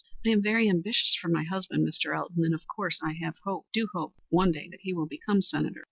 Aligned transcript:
"I 0.25 0.29
am 0.29 0.41
very 0.41 0.67
ambitious 0.67 1.15
for 1.21 1.27
my 1.27 1.43
husband, 1.43 1.87
Mr. 1.87 2.17
Elton, 2.17 2.43
and 2.43 2.55
of 2.55 2.65
course 2.67 2.99
I 3.03 3.13
have 3.21 3.37
hoped 3.43 3.71
do 3.71 3.87
hope 3.93 4.15
that 4.31 4.35
some 4.35 4.51
day 4.51 4.71
he 4.81 4.93
will 4.95 5.05
be 5.05 5.21
a 5.29 5.41
Senator. 5.43 5.79